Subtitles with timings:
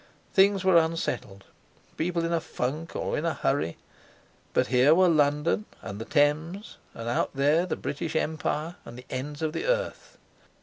[0.33, 1.43] Things were unsettled,
[1.95, 3.77] people in a funk or in a hurry,
[4.51, 9.05] but here were London and the Thames, and out there the British Empire, and the
[9.11, 10.17] ends of the earth.